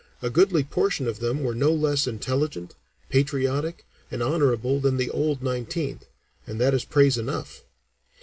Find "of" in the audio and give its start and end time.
1.07-1.19